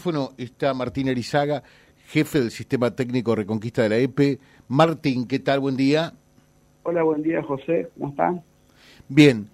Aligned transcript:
teléfono 0.00 0.32
está 0.38 0.74
Martín 0.74 1.08
Erizaga, 1.08 1.64
jefe 2.06 2.38
del 2.38 2.52
Sistema 2.52 2.92
Técnico 2.92 3.34
Reconquista 3.34 3.82
de 3.82 3.88
la 3.88 3.96
EPE. 3.96 4.38
Martín, 4.68 5.26
¿qué 5.26 5.40
tal? 5.40 5.58
Buen 5.58 5.76
día. 5.76 6.12
Hola, 6.84 7.02
buen 7.02 7.20
día, 7.20 7.42
José. 7.42 7.88
¿Cómo 7.98 8.10
están? 8.10 8.40
Bien. 9.08 9.50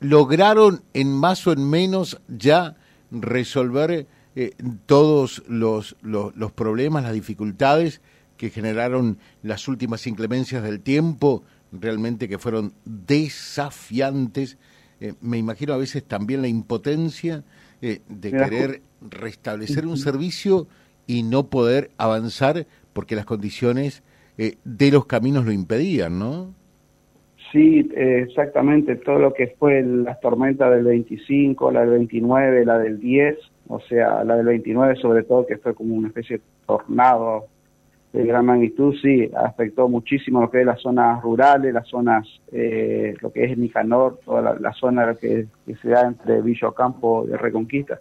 ¿Lograron 0.00 0.82
en 0.92 1.10
más 1.10 1.46
o 1.46 1.52
en 1.52 1.70
menos 1.70 2.20
ya 2.28 2.76
resolver 3.10 4.06
eh, 4.36 4.50
todos 4.84 5.42
los, 5.48 5.96
los, 6.02 6.52
problemas, 6.52 7.04
las 7.04 7.14
dificultades 7.14 8.02
que 8.36 8.50
generaron 8.50 9.16
las 9.42 9.66
últimas 9.66 10.06
inclemencias 10.06 10.62
del 10.62 10.80
tiempo, 10.82 11.42
realmente 11.72 12.28
que 12.28 12.38
fueron 12.38 12.74
desafiantes? 12.84 14.58
Eh, 15.00 15.14
me 15.22 15.38
imagino 15.38 15.72
a 15.72 15.78
veces 15.78 16.04
también 16.04 16.42
la 16.42 16.48
impotencia 16.48 17.44
eh, 17.86 18.00
de 18.08 18.30
querer 18.30 18.80
restablecer 19.02 19.84
un 19.86 19.98
servicio 19.98 20.66
y 21.06 21.22
no 21.22 21.50
poder 21.50 21.90
avanzar 21.98 22.64
porque 22.94 23.14
las 23.14 23.26
condiciones 23.26 24.02
eh, 24.38 24.54
de 24.64 24.90
los 24.90 25.04
caminos 25.04 25.44
lo 25.44 25.52
impedían, 25.52 26.18
¿no? 26.18 26.54
Sí, 27.52 27.86
exactamente, 27.94 28.96
todo 28.96 29.18
lo 29.18 29.34
que 29.34 29.48
fue 29.58 29.82
las 29.82 30.18
tormentas 30.20 30.70
del 30.70 30.84
25, 30.84 31.70
la 31.72 31.82
del 31.82 31.90
29, 31.90 32.64
la 32.64 32.78
del 32.78 32.98
10, 32.98 33.36
o 33.68 33.80
sea, 33.80 34.24
la 34.24 34.36
del 34.36 34.46
29 34.46 34.96
sobre 34.96 35.22
todo 35.24 35.46
que 35.46 35.58
fue 35.58 35.74
como 35.74 35.94
una 35.94 36.08
especie 36.08 36.38
de 36.38 36.42
tornado 36.66 37.48
de 38.14 38.24
gran 38.24 38.46
magnitud, 38.46 38.94
sí, 39.02 39.28
afectó 39.34 39.88
muchísimo 39.88 40.40
lo 40.40 40.48
que 40.48 40.60
es 40.60 40.66
las 40.66 40.80
zonas 40.80 41.20
rurales, 41.20 41.74
las 41.74 41.88
zonas, 41.88 42.24
eh, 42.52 43.12
lo 43.20 43.32
que 43.32 43.42
es 43.44 43.58
Nicanor, 43.58 44.20
toda 44.24 44.56
la, 44.56 44.72
zona 44.72 45.16
que, 45.16 45.48
se 45.82 45.88
da 45.88 46.02
entre 46.02 46.40
Villocampo 46.40 47.26
y 47.28 47.32
Reconquista. 47.32 47.98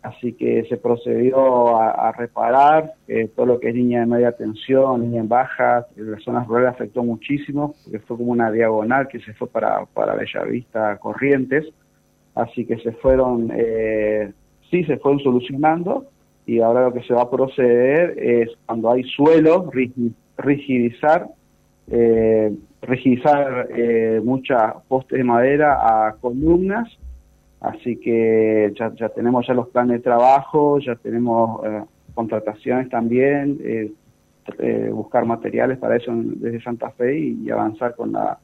Así 0.00 0.32
que 0.32 0.64
se 0.70 0.78
procedió 0.78 1.76
a, 1.76 2.10
reparar 2.12 2.94
eh, 3.06 3.28
todo 3.36 3.44
lo 3.44 3.60
que 3.60 3.68
es 3.68 3.74
línea 3.74 4.00
de 4.00 4.06
media 4.06 4.32
tensión, 4.32 5.02
línea 5.02 5.20
en 5.20 5.28
baja, 5.28 5.86
las 5.96 6.22
zonas 6.22 6.46
rurales 6.46 6.70
afectó 6.70 7.04
muchísimo, 7.04 7.74
porque 7.84 7.98
fue 8.00 8.16
como 8.16 8.32
una 8.32 8.50
diagonal 8.50 9.06
que 9.06 9.20
se 9.20 9.34
fue 9.34 9.48
para, 9.48 9.84
para 9.84 10.14
Bellavista 10.14 10.96
Corrientes, 10.96 11.66
así 12.34 12.64
que 12.64 12.78
se 12.78 12.92
fueron, 12.92 13.52
eh, 13.54 14.32
sí, 14.70 14.82
se 14.84 14.96
fueron 14.96 15.20
solucionando, 15.20 16.06
y 16.46 16.60
ahora 16.60 16.82
lo 16.82 16.92
que 16.92 17.02
se 17.02 17.14
va 17.14 17.22
a 17.22 17.30
proceder 17.30 18.18
es 18.18 18.50
cuando 18.66 18.90
hay 18.90 19.04
suelo, 19.04 19.70
rigidizar, 20.38 21.28
eh, 21.88 22.52
rigidizar 22.82 23.68
eh, 23.70 24.20
muchas 24.24 24.74
postes 24.88 25.18
de 25.18 25.24
madera 25.24 25.78
a 25.80 26.16
columnas, 26.20 26.88
así 27.60 27.96
que 27.96 28.72
ya, 28.78 28.92
ya 28.94 29.08
tenemos 29.10 29.46
ya 29.46 29.54
los 29.54 29.68
planes 29.68 29.98
de 29.98 30.02
trabajo, 30.02 30.78
ya 30.80 30.96
tenemos 30.96 31.64
eh, 31.64 31.82
contrataciones 32.14 32.88
también, 32.88 33.58
eh, 33.62 33.92
buscar 34.92 35.24
materiales 35.24 35.78
para 35.78 35.96
eso 35.96 36.12
desde 36.14 36.60
Santa 36.62 36.90
Fe 36.90 37.16
y, 37.16 37.44
y 37.44 37.50
avanzar 37.50 37.94
con 37.94 38.10
la, 38.10 38.38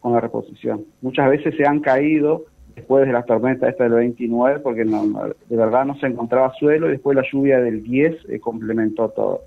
con 0.00 0.12
la 0.12 0.20
reposición. 0.20 0.84
Muchas 1.02 1.30
veces 1.30 1.54
se 1.56 1.64
han 1.64 1.78
caído 1.78 2.46
después 2.76 3.06
de 3.06 3.12
la 3.12 3.24
tormenta 3.24 3.68
esta 3.68 3.84
del 3.84 3.94
29, 3.94 4.60
porque 4.60 4.84
no, 4.84 5.04
de 5.48 5.56
verdad 5.56 5.86
no 5.86 5.98
se 5.98 6.06
encontraba 6.06 6.52
suelo, 6.58 6.88
y 6.88 6.92
después 6.92 7.16
la 7.16 7.24
lluvia 7.30 7.58
del 7.58 7.82
10 7.82 8.16
eh, 8.28 8.38
complementó 8.38 9.08
todo. 9.08 9.42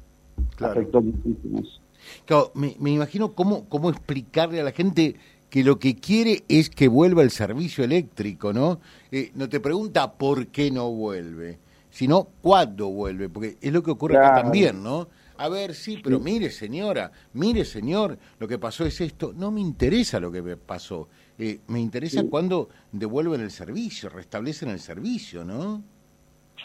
Afectó 0.59 1.01
muchísimo. 1.01 1.61
Claro, 2.25 2.51
me, 2.55 2.89
imagino 2.89 3.33
cómo, 3.33 3.69
cómo 3.69 3.89
explicarle 3.89 4.59
a 4.59 4.63
la 4.63 4.71
gente 4.71 5.15
que 5.49 5.63
lo 5.63 5.79
que 5.79 5.95
quiere 5.95 6.43
es 6.49 6.69
que 6.69 6.87
vuelva 6.87 7.21
el 7.21 7.29
servicio 7.29 7.83
eléctrico, 7.83 8.51
¿no? 8.51 8.79
Eh, 9.11 9.31
no 9.35 9.47
te 9.47 9.59
pregunta 9.59 10.13
por 10.13 10.47
qué 10.47 10.71
no 10.71 10.91
vuelve, 10.91 11.59
sino 11.89 12.27
cuándo 12.41 12.89
vuelve, 12.89 13.29
porque 13.29 13.57
es 13.61 13.71
lo 13.71 13.83
que 13.83 13.91
ocurre 13.91 14.17
acá 14.17 14.41
también, 14.41 14.83
¿no? 14.83 15.07
A 15.37 15.47
ver, 15.47 15.73
sí, 15.73 16.01
pero 16.03 16.19
mire 16.19 16.49
señora, 16.49 17.11
mire 17.33 17.63
señor, 17.63 18.17
lo 18.39 18.47
que 18.47 18.57
pasó 18.57 18.85
es 18.85 18.99
esto. 18.99 19.33
No 19.33 19.51
me 19.51 19.61
interesa 19.61 20.19
lo 20.19 20.31
que 20.31 20.41
me 20.41 20.57
pasó. 20.57 21.07
Eh, 21.39 21.59
me 21.69 21.79
interesa 21.79 22.23
cuando 22.29 22.67
devuelven 22.91 23.39
el 23.39 23.49
servicio, 23.49 24.09
restablecen 24.09 24.69
el 24.69 24.79
servicio, 24.79 25.45
¿no? 25.45 25.81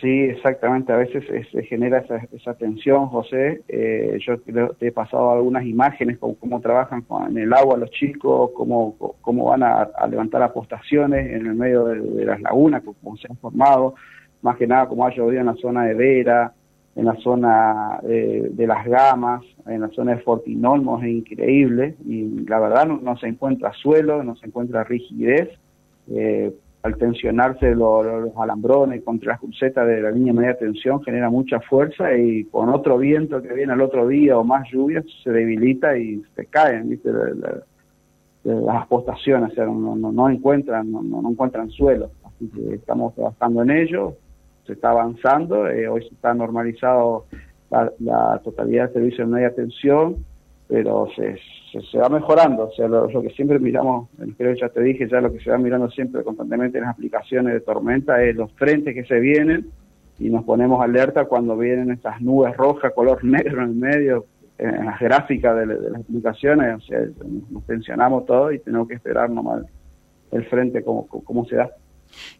Sí, 0.00 0.24
exactamente. 0.24 0.92
A 0.92 0.96
veces 0.96 1.24
se 1.52 1.62
genera 1.62 1.98
esa, 1.98 2.16
esa, 2.32 2.54
tensión, 2.54 3.06
José. 3.06 3.62
Eh, 3.68 4.18
yo 4.26 4.38
te 4.40 4.88
he 4.88 4.92
pasado 4.92 5.30
algunas 5.30 5.64
imágenes, 5.64 6.18
como 6.18 6.34
cómo 6.34 6.60
trabajan 6.60 7.06
en 7.28 7.38
el 7.38 7.52
agua 7.52 7.76
los 7.76 7.90
chicos, 7.92 8.50
cómo, 8.56 8.96
cómo 9.20 9.44
van 9.46 9.62
a, 9.62 9.88
levantar 10.10 10.42
apostaciones 10.42 11.30
en 11.32 11.46
el 11.46 11.54
medio 11.54 11.84
de, 11.84 12.24
las 12.24 12.40
lagunas, 12.40 12.82
cómo 12.82 13.16
se 13.16 13.28
han 13.30 13.36
formado. 13.36 13.94
Más 14.42 14.56
que 14.56 14.66
nada, 14.66 14.88
como 14.88 15.06
ha 15.06 15.14
llovido 15.14 15.40
en 15.40 15.46
la 15.46 15.54
zona 15.54 15.84
de 15.84 15.94
Vera, 15.94 16.52
en 16.96 17.04
la 17.06 17.16
zona 17.16 18.00
eh, 18.08 18.50
de 18.52 18.66
las 18.66 18.86
gamas, 18.86 19.42
en 19.66 19.80
la 19.80 19.88
zona 19.88 20.14
de 20.14 20.22
Fortinolmos 20.22 21.02
es 21.02 21.10
increíble 21.10 21.96
y 22.06 22.44
la 22.46 22.60
verdad 22.60 22.86
no, 22.86 23.16
se 23.16 23.26
encuentra 23.26 23.72
suelo, 23.72 24.22
no 24.22 24.36
se 24.36 24.46
encuentra 24.46 24.84
rigidez. 24.84 25.48
Eh, 26.10 26.52
al 26.84 26.98
tensionarse 26.98 27.74
los 27.74 28.36
alambrones 28.36 29.02
contra 29.02 29.32
las 29.32 29.40
crucetas 29.40 29.86
de 29.88 30.02
la 30.02 30.10
línea 30.10 30.34
media 30.34 30.58
tensión 30.58 31.02
genera 31.02 31.30
mucha 31.30 31.58
fuerza 31.60 32.14
y 32.14 32.44
con 32.44 32.68
otro 32.68 32.98
viento 32.98 33.40
que 33.40 33.54
viene 33.54 33.72
al 33.72 33.80
otro 33.80 34.06
día 34.06 34.36
o 34.36 34.44
más 34.44 34.68
lluvias 34.70 35.02
se 35.22 35.30
debilita 35.30 35.96
y 35.96 36.22
se 36.36 36.44
caen 36.44 36.90
¿viste? 36.90 37.10
las 38.44 38.82
apostaciones, 38.82 39.52
o 39.52 39.54
sea, 39.54 39.64
no, 39.64 39.96
no, 39.96 40.28
encuentran, 40.28 40.92
no, 40.92 41.02
no 41.02 41.30
encuentran 41.30 41.70
suelo. 41.70 42.10
Así 42.22 42.48
que 42.48 42.74
estamos 42.74 43.14
trabajando 43.14 43.62
en 43.62 43.70
ello, 43.70 44.18
se 44.66 44.72
está 44.72 44.90
avanzando, 44.90 45.68
eh, 45.68 45.88
hoy 45.88 46.02
se 46.02 46.14
está 46.14 46.34
normalizado 46.34 47.26
la, 47.70 48.40
totalidad 48.42 48.84
del 48.84 48.94
servicio 48.94 49.26
de 49.26 49.32
media 49.32 49.54
tensión, 49.54 50.24
pero 50.68 51.08
se, 51.14 51.36
se, 51.90 51.98
va 51.98 52.08
mejorando, 52.08 52.68
o 52.68 52.72
sea, 52.72 52.88
lo, 52.88 53.08
que 53.08 53.30
siempre 53.30 53.58
miramos, 53.58 54.08
creo 54.38 54.54
que 54.54 54.60
ya 54.60 54.68
te 54.68 54.80
dije, 54.80 55.08
ya 55.08 55.20
lo 55.20 55.32
que 55.32 55.40
se 55.40 55.50
va 55.50 55.58
mirando 55.58 55.90
siempre 55.90 56.22
constantemente 56.22 56.78
en 56.78 56.84
las 56.84 56.94
aplicaciones 56.94 57.52
de 57.52 57.60
tormenta 57.60 58.22
es 58.22 58.34
los 58.34 58.52
frentes 58.52 58.94
que 58.94 59.04
se 59.04 59.20
vienen 59.20 59.66
y 60.18 60.30
nos 60.30 60.44
ponemos 60.44 60.82
alerta 60.82 61.26
cuando 61.26 61.56
vienen 61.56 61.90
estas 61.90 62.20
nubes 62.20 62.56
rojas, 62.56 62.92
color 62.94 63.22
negro 63.24 63.62
en 63.62 63.70
el 63.70 63.74
medio, 63.74 64.26
en 64.56 64.86
las 64.86 64.98
gráficas 65.00 65.56
de, 65.56 65.66
las 65.66 66.00
aplicaciones, 66.00 66.76
o 66.76 66.80
sea, 66.80 67.00
nos 67.50 67.64
tensionamos 67.66 68.24
todo 68.24 68.52
y 68.52 68.60
tenemos 68.60 68.88
que 68.88 68.94
esperar 68.94 69.28
nomás 69.28 69.64
el 70.30 70.44
frente 70.46 70.82
como, 70.82 71.06
como 71.06 71.44
se 71.44 71.56
da. 71.56 71.70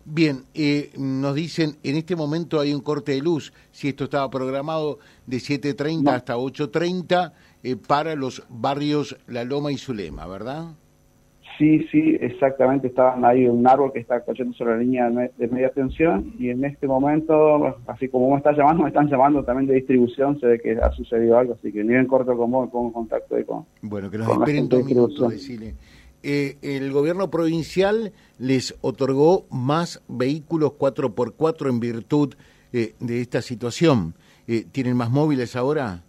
Bien, 0.07 0.43
eh, 0.55 0.91
nos 0.99 1.35
dicen, 1.35 1.77
en 1.83 1.97
este 1.97 2.15
momento 2.15 2.61
hay 2.61 2.75
un 2.75 2.83
corte 2.83 3.13
de 3.13 3.23
luz, 3.23 3.55
si 3.71 3.89
esto 3.89 4.05
estaba 4.05 4.29
programado 4.29 4.99
de 5.27 5.39
7.30 5.39 6.09
hasta 6.13 6.37
8.30 6.37 7.33
eh, 7.63 7.77
para 7.77 8.15
los 8.15 8.45
barrios 8.51 9.17
La 9.27 9.45
Loma 9.45 9.73
y 9.73 9.79
Zulema, 9.79 10.27
¿verdad? 10.27 10.75
Sí, 11.59 11.87
sí, 11.91 12.17
exactamente. 12.21 12.89
Estaban 12.89 13.25
ahí 13.25 13.47
un 13.47 13.67
árbol 13.67 13.93
que 13.93 14.01
está 14.01 14.25
cayendo 14.25 14.53
sobre 14.55 14.73
la 14.73 14.79
línea 14.79 15.09
de 15.09 15.49
media 15.49 15.71
tensión 15.71 16.35
y 16.39 16.51
en 16.51 16.65
este 16.65 16.87
momento, 16.87 17.77
así 17.87 18.09
como 18.09 18.31
me 18.31 18.39
está 18.39 18.53
llamando, 18.53 18.83
me 18.83 18.89
están 18.89 19.09
llamando 19.09 19.45
también 19.45 19.69
de 19.69 19.75
distribución, 19.75 20.39
se 20.41 20.47
ve 20.47 20.61
que 20.61 20.73
ha 20.73 20.91
sucedido 20.93 21.39
algo, 21.39 21.55
así 21.55 21.73
que 21.73 21.85
ni 21.85 21.95
en 21.95 22.07
corto 22.07 22.37
con 22.37 22.51
vos, 22.51 22.69
pongo 22.71 22.93
contacto 22.93 23.37
ahí 23.37 23.45
con 23.45 23.65
Bueno, 23.83 24.11
que 24.11 24.19
nos 24.19 24.29
esperen 24.29 24.69
dos 24.69 24.85
minutos, 24.85 25.31
decirle. 25.31 25.75
Eh, 26.27 26.57
el 26.63 26.91
gobierno 26.91 27.31
provincial 27.31 28.13
les 28.39 28.75
otorgó 28.81 29.45
más 29.51 30.03
vehículos 30.09 30.73
4x4 30.79 31.69
en 31.69 31.81
virtud 31.81 32.35
eh, 32.73 32.95
de 32.99 33.21
esta 33.21 33.43
situación. 33.43 34.15
Eh, 34.49 34.65
¿Tienen 34.73 34.97
más 34.97 35.11
móviles 35.11 35.55
ahora? 35.55 36.01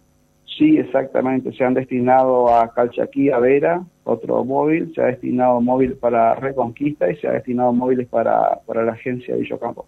Sí, 0.56 0.78
exactamente. 0.78 1.52
Se 1.52 1.64
han 1.64 1.74
destinado 1.74 2.48
a 2.48 2.72
Calchaquí, 2.72 3.30
a 3.30 3.38
Vera, 3.40 3.84
otro 4.04 4.42
móvil. 4.42 4.90
Se 4.94 5.02
ha 5.02 5.04
destinado 5.04 5.60
móvil 5.60 5.96
para 5.96 6.34
Reconquista 6.36 7.10
y 7.10 7.16
se 7.16 7.28
ha 7.28 7.32
destinado 7.32 7.74
móviles 7.74 8.08
para, 8.08 8.60
para 8.64 8.84
la 8.84 8.92
agencia 8.92 9.34
de 9.34 9.42
Villocampo. 9.42 9.86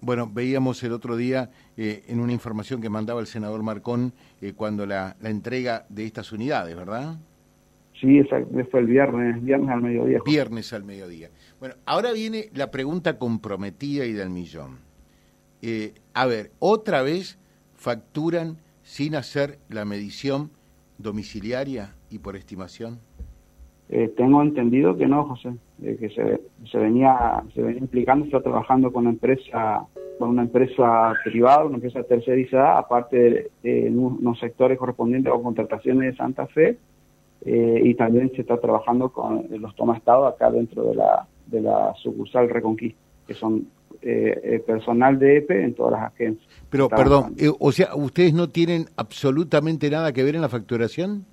bueno, 0.00 0.28
veíamos 0.34 0.82
el 0.82 0.92
otro 0.92 1.16
día 1.16 1.48
en 1.76 2.18
una 2.18 2.32
información 2.32 2.82
que 2.82 2.90
mandaba 2.90 3.20
el 3.20 3.28
senador 3.28 3.62
Marcón 3.62 4.12
cuando 4.56 4.84
la, 4.84 5.14
la 5.20 5.30
entrega 5.30 5.86
de 5.88 6.06
estas 6.06 6.32
unidades, 6.32 6.74
¿verdad? 6.74 7.14
Sí, 8.04 8.22
fue 8.70 8.80
el 8.80 8.86
viernes, 8.86 9.42
viernes 9.42 9.70
al 9.70 9.80
mediodía. 9.80 10.18
Viernes 10.26 10.72
al 10.74 10.84
mediodía. 10.84 11.30
Bueno, 11.58 11.76
ahora 11.86 12.12
viene 12.12 12.50
la 12.52 12.70
pregunta 12.70 13.18
comprometida 13.18 14.04
y 14.04 14.12
del 14.12 14.28
millón. 14.28 14.78
Eh, 15.62 15.94
a 16.12 16.26
ver, 16.26 16.50
otra 16.58 17.00
vez 17.00 17.38
facturan 17.74 18.58
sin 18.82 19.14
hacer 19.14 19.58
la 19.70 19.86
medición 19.86 20.50
domiciliaria 20.98 21.94
y 22.10 22.18
por 22.18 22.36
estimación. 22.36 22.98
Eh, 23.88 24.12
tengo 24.16 24.42
entendido 24.42 24.96
que 24.96 25.06
no, 25.06 25.24
José, 25.24 25.54
que 25.80 26.10
se, 26.10 26.40
se, 26.70 26.78
venía 26.78 27.42
se 27.54 27.62
venía 27.62 27.80
implicando, 27.80 28.26
está 28.26 28.42
trabajando 28.42 28.92
con 28.92 29.02
una 29.02 29.10
empresa 29.10 29.86
con 30.18 30.28
una 30.28 30.42
empresa 30.42 31.12
privada, 31.24 31.64
una 31.64 31.76
empresa 31.76 32.02
tercerizada, 32.04 32.78
aparte 32.78 33.16
de, 33.16 33.50
de 33.62 33.90
unos 33.90 34.38
sectores 34.38 34.78
correspondientes 34.78 35.32
a 35.32 35.42
contrataciones 35.42 36.12
de 36.12 36.16
Santa 36.16 36.46
Fe, 36.46 36.78
eh, 37.46 37.80
y 37.84 37.94
también 37.94 38.32
se 38.34 38.40
está 38.40 38.58
trabajando 38.58 39.10
con 39.10 39.46
los 39.50 39.74
toma 39.76 39.98
estado 39.98 40.26
acá 40.26 40.50
dentro 40.50 40.82
de 40.84 40.94
la, 40.94 41.26
de 41.46 41.60
la 41.60 41.94
sucursal 42.02 42.48
Reconquista, 42.48 42.98
que 43.26 43.34
son 43.34 43.68
eh, 44.00 44.62
personal 44.66 45.18
de 45.18 45.38
EPE 45.38 45.62
en 45.62 45.74
todas 45.74 45.92
las 45.92 46.12
agencias. 46.12 46.48
Pero, 46.70 46.88
perdón, 46.88 47.36
o 47.58 47.72
sea, 47.72 47.94
¿ustedes 47.94 48.32
no 48.32 48.48
tienen 48.48 48.86
absolutamente 48.96 49.90
nada 49.90 50.12
que 50.12 50.22
ver 50.22 50.36
en 50.36 50.40
la 50.40 50.48
facturación? 50.48 51.26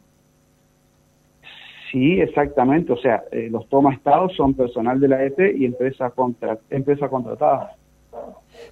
Sí, 1.93 2.19
exactamente. 2.19 2.91
O 2.91 2.97
sea, 2.97 3.23
los 3.49 3.67
toma 3.69 3.93
estados 3.93 4.33
son 4.35 4.53
personal 4.53 4.99
de 4.99 5.07
la 5.07 5.23
EPE 5.25 5.57
y 5.57 5.65
empresa, 5.65 6.09
contra, 6.09 6.59
empresa 6.69 7.07
contratada. 7.07 7.75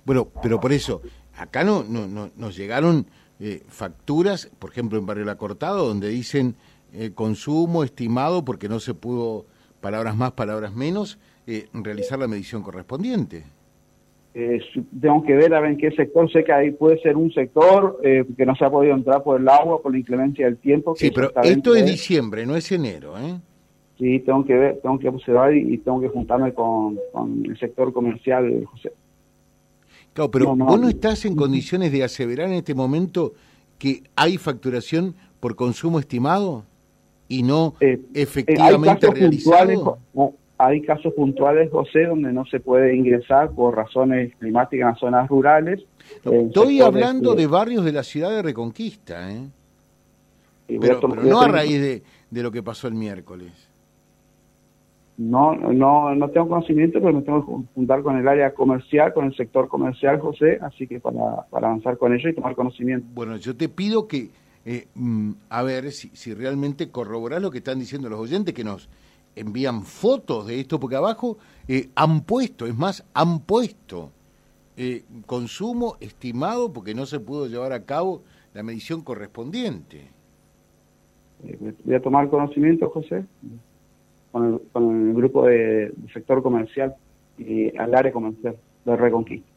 Bueno, 0.05 0.27
pero 0.41 0.59
por 0.59 0.73
eso, 0.73 1.01
acá 1.37 1.63
no, 1.63 1.83
no, 1.83 2.05
no 2.05 2.29
nos 2.35 2.57
llegaron 2.57 3.05
facturas, 3.67 4.51
por 4.59 4.71
ejemplo, 4.71 4.99
en 4.99 5.05
Barrio 5.05 5.23
La 5.23 5.35
Cortado, 5.35 5.87
donde 5.87 6.09
dicen 6.09 6.55
consumo 7.15 7.83
estimado 7.83 8.43
porque 8.43 8.67
no 8.67 8.79
se 8.79 8.93
pudo 8.93 9.45
palabras 9.79 10.15
más, 10.15 10.31
palabras 10.33 10.73
menos, 10.73 11.19
eh, 11.47 11.67
realizar 11.73 12.19
la 12.19 12.27
medición 12.27 12.61
correspondiente. 12.61 13.43
Eh, 14.35 14.59
tengo 15.01 15.23
que 15.23 15.33
ver 15.33 15.53
a 15.55 15.59
ver 15.59 15.71
en 15.71 15.77
qué 15.77 15.89
sector, 15.91 16.31
sé 16.31 16.43
que 16.43 16.53
ahí 16.53 16.71
puede 16.71 17.01
ser 17.01 17.17
un 17.17 17.31
sector 17.33 17.99
eh, 18.03 18.23
que 18.37 18.45
no 18.45 18.55
se 18.55 18.63
ha 18.63 18.69
podido 18.69 18.93
entrar 18.93 19.23
por 19.23 19.41
el 19.41 19.49
agua, 19.49 19.81
por 19.81 19.91
la 19.91 19.97
inclemencia 19.97 20.45
del 20.45 20.57
tiempo. 20.57 20.93
sí, 20.95 21.09
pero 21.09 21.31
esto 21.41 21.75
es 21.75 21.85
diciembre, 21.85 22.45
no 22.45 22.55
es 22.55 22.71
enero, 22.71 23.17
¿eh? 23.17 23.39
Sí, 23.97 24.19
tengo 24.19 24.45
que 24.45 24.53
ver, 24.53 24.79
tengo 24.81 24.97
que 24.97 25.09
observar 25.09 25.53
y, 25.55 25.77
tengo 25.79 25.99
que 25.99 26.07
juntarme 26.07 26.53
con, 26.53 26.97
el 27.43 27.59
sector 27.59 27.91
comercial, 27.91 28.63
José. 28.65 28.93
Claro, 30.13 30.31
pero 30.31 30.55
vos 30.55 30.79
no 30.79 30.87
estás 30.87 31.25
en 31.25 31.35
condiciones 31.35 31.91
de 31.91 32.03
aseverar 32.03 32.47
en 32.47 32.53
este 32.53 32.73
momento 32.73 33.33
que 33.77 34.03
hay 34.15 34.37
facturación 34.37 35.15
por 35.39 35.55
consumo 35.55 35.99
estimado 35.99 36.63
y 37.29 37.43
no 37.43 37.75
eh, 37.79 37.93
eh, 37.93 38.01
efectivamente 38.15 39.07
hay 39.07 39.13
realizado? 39.13 39.99
hay 40.57 40.81
casos 40.81 41.13
puntuales, 41.13 41.71
José, 41.71 42.03
donde 42.03 42.33
no 42.33 42.43
se 42.45 42.59
puede 42.59 42.93
ingresar 42.93 43.51
por 43.51 43.77
razones 43.77 44.35
climáticas 44.39 44.95
en 44.95 44.99
zonas 44.99 45.29
rurales. 45.29 45.79
estoy 46.25 46.81
hablando 46.81 47.33
de 47.33 47.47
barrios 47.47 47.85
de 47.85 47.93
la 47.93 48.03
ciudad 48.03 48.31
de 48.31 48.41
Reconquista, 48.41 49.31
¿eh? 49.31 49.47
Pero, 50.67 50.99
no 51.23 51.41
a 51.41 51.47
raíz 51.47 51.81
de, 51.81 52.03
de 52.29 52.43
lo 52.43 52.51
que 52.51 52.61
pasó 52.61 52.87
el 52.89 52.93
miércoles. 52.93 53.69
No, 55.17 55.53
no, 55.53 56.13
no 56.13 56.29
tengo 56.29 56.47
conocimiento, 56.47 56.99
pero 57.01 57.13
me 57.13 57.21
tengo 57.21 57.45
que 57.45 57.73
juntar 57.73 58.03
con 58.03 58.17
el 58.17 58.27
área 58.27 58.53
comercial, 58.53 59.13
con 59.13 59.25
el 59.25 59.35
sector 59.35 59.67
comercial, 59.67 60.19
José, 60.19 60.59
así 60.61 60.87
que 60.87 60.99
para, 60.99 61.45
para 61.49 61.67
avanzar 61.67 61.97
con 61.97 62.13
ello 62.13 62.29
y 62.29 62.35
tomar 62.35 62.55
conocimiento. 62.55 63.05
Bueno, 63.13 63.37
yo 63.37 63.55
te 63.55 63.67
pido 63.67 64.07
que 64.07 64.29
eh, 64.71 64.87
mm, 64.93 65.31
a 65.49 65.63
ver 65.63 65.91
si, 65.91 66.09
si 66.09 66.31
realmente 66.31 66.91
corroborás 66.91 67.41
lo 67.41 67.49
que 67.49 67.57
están 67.57 67.79
diciendo 67.79 68.07
los 68.07 68.19
oyentes, 68.19 68.53
que 68.53 68.63
nos 68.63 68.87
envían 69.35 69.81
fotos 69.81 70.45
de 70.45 70.59
esto, 70.59 70.79
porque 70.79 70.95
abajo 70.95 71.39
eh, 71.67 71.89
han 71.95 72.21
puesto, 72.21 72.67
es 72.67 72.77
más, 72.77 73.03
han 73.15 73.39
puesto 73.39 74.11
eh, 74.77 75.05
consumo 75.25 75.97
estimado 75.99 76.71
porque 76.71 76.93
no 76.93 77.07
se 77.07 77.19
pudo 77.19 77.47
llevar 77.47 77.73
a 77.73 77.83
cabo 77.83 78.21
la 78.53 78.61
medición 78.61 79.01
correspondiente. 79.01 80.09
Voy 81.83 81.95
a 81.95 81.99
tomar 81.99 82.29
conocimiento, 82.29 82.91
José, 82.91 83.25
con 84.31 84.53
el, 84.53 84.61
con 84.71 85.07
el 85.07 85.15
grupo 85.15 85.47
de, 85.47 85.91
sector 86.13 86.43
comercial 86.43 86.93
y 87.39 87.75
al 87.75 87.95
área 87.95 88.11
comercial 88.11 88.55
de 88.85 88.95
Reconquista. 88.95 89.49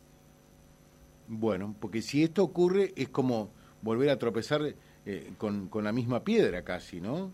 Bueno, 1.29 1.75
porque 1.79 2.01
si 2.01 2.23
esto 2.23 2.43
ocurre 2.43 2.95
es 2.97 3.11
como 3.11 3.51
volver 3.83 4.09
a 4.09 4.19
tropezar 4.19 4.63
eh, 5.07 5.33
con, 5.39 5.69
con, 5.69 5.85
la 5.85 5.93
misma 5.93 6.23
piedra 6.23 6.63
casi, 6.63 7.01
¿no? 7.01 7.31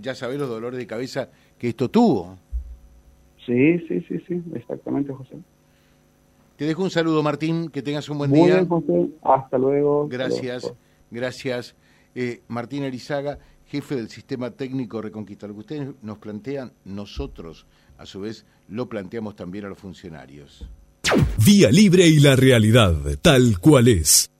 Ya 0.00 0.14
sabés 0.14 0.38
los 0.38 0.48
dolores 0.48 0.78
de 0.78 0.86
cabeza 0.86 1.30
que 1.58 1.68
esto 1.68 1.88
tuvo. 1.88 2.36
Sí, 3.46 3.78
sí, 3.88 4.00
sí, 4.08 4.18
sí, 4.26 4.42
exactamente, 4.54 5.12
José. 5.12 5.36
Te 6.56 6.66
dejo 6.66 6.82
un 6.82 6.90
saludo, 6.90 7.22
Martín, 7.22 7.70
que 7.70 7.80
tengas 7.80 8.08
un 8.10 8.18
buen 8.18 8.30
Muy 8.30 8.40
día. 8.40 8.56
Bien, 8.56 8.68
José. 8.68 9.08
Hasta 9.22 9.56
luego. 9.56 10.06
Gracias, 10.08 10.70
gracias. 11.10 11.74
Eh, 12.14 12.42
Martín 12.48 12.84
Arizaga, 12.84 13.38
jefe 13.66 13.96
del 13.96 14.10
Sistema 14.10 14.50
Técnico 14.50 15.00
Reconquista. 15.00 15.46
Lo 15.46 15.54
que 15.54 15.60
ustedes 15.60 15.88
nos 16.02 16.18
plantean, 16.18 16.72
nosotros, 16.84 17.66
a 17.96 18.04
su 18.04 18.20
vez, 18.20 18.44
lo 18.68 18.88
planteamos 18.88 19.36
también 19.36 19.64
a 19.64 19.68
los 19.68 19.78
funcionarios. 19.78 20.68
Vía 21.46 21.70
Libre 21.70 22.06
y 22.06 22.20
la 22.20 22.36
realidad, 22.36 22.94
tal 23.22 23.58
cual 23.58 23.88
es. 23.88 24.30